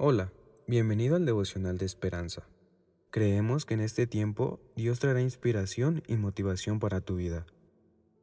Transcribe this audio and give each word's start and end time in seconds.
Hola, 0.00 0.32
bienvenido 0.68 1.16
al 1.16 1.26
devocional 1.26 1.76
de 1.76 1.84
esperanza. 1.84 2.46
Creemos 3.10 3.66
que 3.66 3.74
en 3.74 3.80
este 3.80 4.06
tiempo 4.06 4.60
Dios 4.76 5.00
traerá 5.00 5.20
inspiración 5.22 6.04
y 6.06 6.14
motivación 6.14 6.78
para 6.78 7.00
tu 7.00 7.16
vida. 7.16 7.46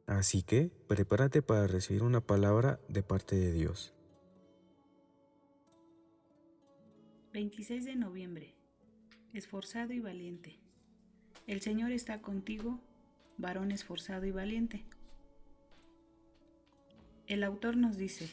Así 0.06 0.42
que 0.42 0.70
prepárate 0.88 1.42
para 1.42 1.66
recibir 1.66 2.02
una 2.02 2.22
palabra 2.22 2.80
de 2.88 3.02
parte 3.02 3.36
de 3.36 3.52
Dios. 3.52 3.92
26 7.34 7.84
de 7.84 7.94
noviembre. 7.94 8.54
Esforzado 9.34 9.92
y 9.92 10.00
valiente. 10.00 10.58
El 11.46 11.60
Señor 11.60 11.92
está 11.92 12.22
contigo, 12.22 12.80
varón 13.36 13.70
esforzado 13.70 14.24
y 14.24 14.30
valiente. 14.30 14.86
El 17.26 17.44
autor 17.44 17.76
nos 17.76 17.98
dice, 17.98 18.30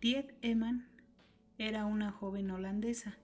Tiet 0.00 0.34
Eman 0.42 0.97
era 1.58 1.86
una 1.86 2.12
joven 2.12 2.52
holandesa, 2.52 3.18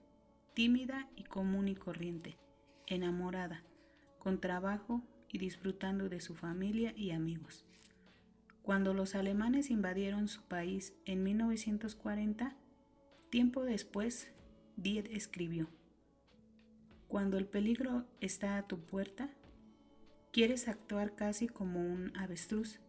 tímida 0.53 1.09
y 1.15 1.23
común 1.23 1.69
y 1.69 1.75
corriente, 1.75 2.37
enamorada, 2.85 3.63
con 4.19 4.41
trabajo 4.41 5.01
y 5.29 5.37
disfrutando 5.37 6.09
de 6.09 6.19
su 6.19 6.35
familia 6.35 6.93
y 6.97 7.11
amigos. 7.11 7.65
Cuando 8.61 8.93
los 8.93 9.15
alemanes 9.15 9.71
invadieron 9.71 10.27
su 10.27 10.41
país 10.41 10.93
en 11.05 11.23
1940, 11.23 12.57
tiempo 13.29 13.63
después, 13.63 14.33
Diet 14.75 15.07
escribió, 15.11 15.69
Cuando 17.07 17.37
el 17.37 17.47
peligro 17.47 18.05
está 18.19 18.57
a 18.57 18.67
tu 18.67 18.79
puerta, 18.79 19.29
quieres 20.33 20.67
actuar 20.67 21.15
casi 21.15 21.47
como 21.47 21.79
un 21.79 22.11
avestruz 22.17 22.81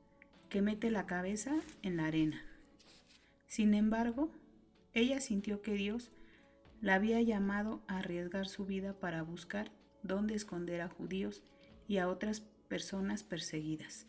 que 0.48 0.60
mete 0.60 0.91
la 0.91 1.06
cabeza 1.06 1.55
en 1.83 1.98
la 1.98 2.06
arena. 2.06 2.42
Sin 3.47 3.74
embargo, 3.74 4.33
ella 4.96 5.20
sintió 5.20 5.60
que 5.60 5.74
Dios 5.74 6.10
la 6.80 6.95
había 6.95 7.20
llamado 7.20 7.82
a 7.86 7.98
arriesgar 7.98 8.48
su 8.48 8.64
vida 8.64 8.95
para 8.98 9.22
buscar 9.22 9.70
dónde 10.02 10.34
esconder 10.34 10.80
a 10.80 10.89
judíos 10.89 11.42
y 11.86 11.98
a 11.98 12.08
otras 12.08 12.41
personas 12.41 13.22
perseguidas. 13.22 14.06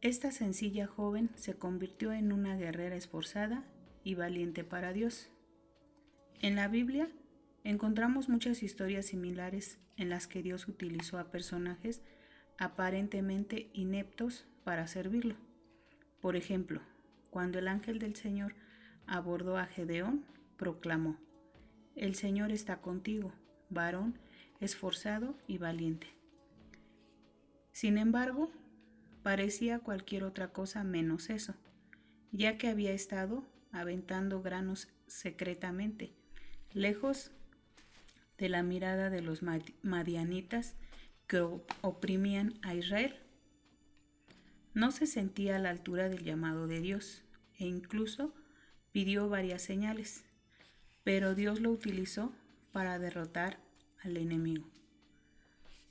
Esta 0.00 0.32
sencilla 0.32 0.88
joven 0.88 1.30
se 1.36 1.54
convirtió 1.54 2.12
en 2.12 2.32
una 2.32 2.56
guerrera 2.56 2.96
esforzada 2.96 3.64
y 4.02 4.16
valiente 4.16 4.64
para 4.64 4.92
Dios. 4.92 5.30
En 6.40 6.56
la 6.56 6.66
Biblia 6.66 7.08
encontramos 7.62 8.28
muchas 8.28 8.60
historias 8.64 9.06
similares 9.06 9.78
en 9.96 10.10
las 10.10 10.26
que 10.26 10.42
Dios 10.42 10.66
utilizó 10.66 11.16
a 11.16 11.30
personajes 11.30 12.02
aparentemente 12.58 13.70
ineptos 13.72 14.48
para 14.64 14.88
servirlo. 14.88 15.36
Por 16.20 16.34
ejemplo, 16.34 16.80
cuando 17.30 17.60
el 17.60 17.68
ángel 17.68 18.00
del 18.00 18.16
Señor 18.16 18.56
abordó 19.06 19.56
a 19.56 19.66
Gedeón, 19.66 20.24
proclamó, 20.56 21.18
El 21.96 22.14
Señor 22.14 22.52
está 22.52 22.80
contigo, 22.80 23.32
varón 23.70 24.18
esforzado 24.60 25.36
y 25.46 25.58
valiente. 25.58 26.08
Sin 27.72 27.98
embargo, 27.98 28.50
parecía 29.22 29.80
cualquier 29.80 30.24
otra 30.24 30.52
cosa 30.52 30.84
menos 30.84 31.30
eso, 31.30 31.54
ya 32.32 32.56
que 32.56 32.68
había 32.68 32.92
estado 32.92 33.44
aventando 33.72 34.42
granos 34.42 34.88
secretamente, 35.06 36.12
lejos 36.72 37.32
de 38.38 38.48
la 38.48 38.62
mirada 38.62 39.10
de 39.10 39.22
los 39.22 39.42
madianitas 39.42 40.76
que 41.26 41.40
oprimían 41.82 42.54
a 42.62 42.74
Israel. 42.74 43.16
No 44.72 44.90
se 44.90 45.06
sentía 45.06 45.56
a 45.56 45.58
la 45.58 45.70
altura 45.70 46.08
del 46.08 46.24
llamado 46.24 46.66
de 46.66 46.80
Dios 46.80 47.22
e 47.58 47.66
incluso 47.66 48.34
pidió 48.94 49.28
varias 49.28 49.60
señales, 49.60 50.22
pero 51.02 51.34
Dios 51.34 51.60
lo 51.60 51.72
utilizó 51.72 52.32
para 52.70 53.00
derrotar 53.00 53.58
al 54.04 54.16
enemigo. 54.16 54.70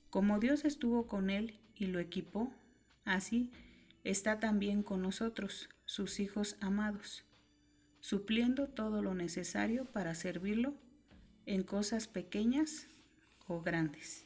Como 0.09 0.39
Dios 0.39 0.63
estuvo 0.63 1.05
con 1.05 1.29
él 1.29 1.59
y 1.75 1.87
lo 1.87 1.99
equipó, 1.99 2.49
así 3.03 3.51
está 4.05 4.39
también 4.39 4.83
con 4.83 5.01
nosotros, 5.01 5.67
sus 5.83 6.21
hijos 6.21 6.55
amados, 6.61 7.25
supliendo 7.99 8.67
todo 8.69 9.01
lo 9.01 9.13
necesario 9.15 9.83
para 9.83 10.15
servirlo 10.15 10.73
en 11.45 11.63
cosas 11.63 12.07
pequeñas 12.07 12.87
o 13.47 13.61
grandes. 13.61 14.23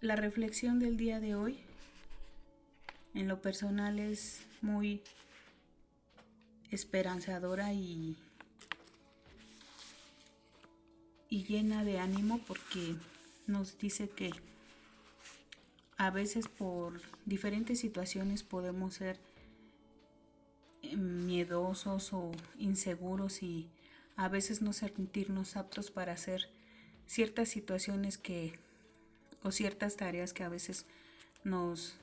La 0.00 0.16
reflexión 0.16 0.80
del 0.80 0.96
día 0.96 1.20
de 1.20 1.36
hoy 1.36 1.60
en 3.14 3.28
lo 3.28 3.40
personal 3.40 4.00
es 4.00 4.44
muy 4.62 5.00
esperanzadora 6.72 7.72
y, 7.72 8.16
y 11.28 11.44
llena 11.44 11.84
de 11.84 11.98
ánimo 11.98 12.40
porque 12.46 12.96
nos 13.46 13.78
dice 13.78 14.08
que 14.08 14.32
a 15.98 16.10
veces 16.10 16.48
por 16.48 17.00
diferentes 17.26 17.78
situaciones 17.78 18.42
podemos 18.42 18.94
ser 18.94 19.20
miedosos 20.96 22.12
o 22.12 22.32
inseguros 22.58 23.42
y 23.42 23.68
a 24.16 24.28
veces 24.28 24.62
no 24.62 24.72
sentirnos 24.72 25.56
aptos 25.56 25.90
para 25.90 26.12
hacer 26.12 26.48
ciertas 27.06 27.48
situaciones 27.48 28.18
que 28.18 28.58
o 29.42 29.50
ciertas 29.50 29.96
tareas 29.96 30.32
que 30.32 30.44
a 30.44 30.48
veces 30.48 30.86
nos 31.44 31.96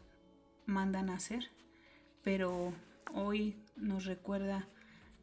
mandan 0.66 1.10
a 1.10 1.16
hacer, 1.16 1.50
pero 2.24 2.74
hoy 3.14 3.58
nos 3.76 4.06
recuerda 4.06 4.68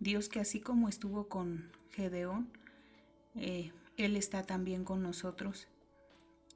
Dios 0.01 0.29
que 0.29 0.41
así 0.41 0.61
como 0.61 0.89
estuvo 0.89 1.29
con 1.29 1.71
Gedeón, 1.91 2.49
eh, 3.35 3.73
Él 3.97 4.17
está 4.17 4.43
también 4.43 4.85
con 4.85 5.03
nosotros 5.03 5.69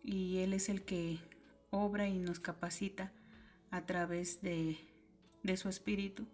y 0.04 0.38
Él 0.38 0.52
es 0.52 0.68
el 0.68 0.82
que 0.82 1.18
obra 1.70 2.08
y 2.08 2.18
nos 2.18 2.40
capacita 2.40 3.12
a 3.70 3.86
través 3.86 4.42
de, 4.42 4.78
de 5.42 5.56
su 5.56 5.68
espíritu 5.68 6.26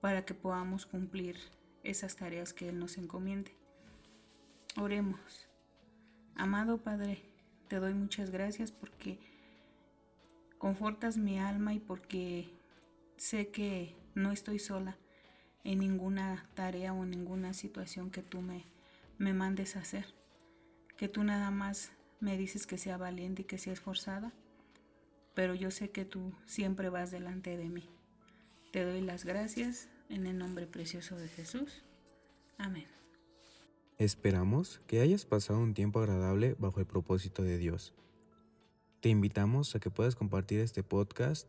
para 0.00 0.24
que 0.24 0.34
podamos 0.34 0.86
cumplir 0.86 1.36
esas 1.82 2.16
tareas 2.16 2.52
que 2.52 2.68
Él 2.68 2.78
nos 2.78 2.98
encomiende. 2.98 3.52
Oremos. 4.76 5.48
Amado 6.34 6.78
Padre, 6.78 7.22
te 7.68 7.76
doy 7.76 7.94
muchas 7.94 8.30
gracias 8.30 8.72
porque 8.72 9.18
confortas 10.58 11.16
mi 11.16 11.38
alma 11.38 11.72
y 11.72 11.78
porque 11.78 12.50
sé 13.16 13.48
que 13.48 13.94
no 14.14 14.32
estoy 14.32 14.58
sola 14.58 14.98
en 15.64 15.80
ninguna 15.80 16.48
tarea 16.54 16.92
o 16.92 17.04
en 17.04 17.10
ninguna 17.10 17.52
situación 17.52 18.10
que 18.10 18.22
tú 18.22 18.40
me, 18.40 18.64
me 19.18 19.32
mandes 19.32 19.76
hacer. 19.76 20.06
Que 20.96 21.08
tú 21.08 21.24
nada 21.24 21.50
más 21.50 21.92
me 22.20 22.36
dices 22.36 22.66
que 22.66 22.78
sea 22.78 22.96
valiente 22.96 23.42
y 23.42 23.44
que 23.44 23.58
sea 23.58 23.72
esforzada, 23.72 24.32
pero 25.34 25.54
yo 25.54 25.70
sé 25.70 25.90
que 25.90 26.04
tú 26.04 26.32
siempre 26.46 26.88
vas 26.88 27.10
delante 27.10 27.56
de 27.56 27.68
mí. 27.68 27.88
Te 28.72 28.84
doy 28.84 29.00
las 29.00 29.24
gracias 29.24 29.88
en 30.08 30.26
el 30.26 30.38
nombre 30.38 30.66
precioso 30.66 31.16
de 31.16 31.28
Jesús. 31.28 31.82
Amén. 32.58 32.86
Esperamos 33.98 34.80
que 34.86 35.00
hayas 35.00 35.24
pasado 35.24 35.58
un 35.58 35.74
tiempo 35.74 36.00
agradable 36.00 36.54
bajo 36.58 36.80
el 36.80 36.86
propósito 36.86 37.42
de 37.42 37.58
Dios. 37.58 37.94
Te 39.00 39.08
invitamos 39.08 39.74
a 39.74 39.80
que 39.80 39.90
puedas 39.90 40.14
compartir 40.16 40.60
este 40.60 40.82
podcast 40.82 41.48